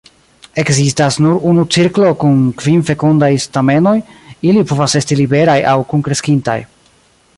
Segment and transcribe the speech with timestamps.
[0.61, 3.95] Ekzistas nur unu cirklo kun kvin fekundaj stamenoj;
[4.53, 6.59] ili povas esti liberaj aŭ kunkreskintaj.